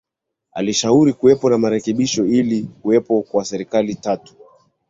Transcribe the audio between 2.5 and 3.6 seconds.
kuwepo kwa